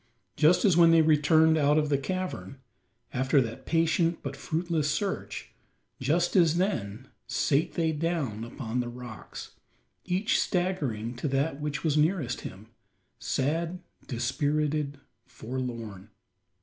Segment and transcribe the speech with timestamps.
[0.35, 2.57] Just as when they returned out of the cavern
[3.13, 5.51] after that patient but fruitless search
[5.99, 9.51] just as then, sate they down upon the rocks
[10.03, 12.69] each staggering to that which was nearest him
[13.19, 13.77] sad,
[14.07, 16.09] dispirited, forlorn.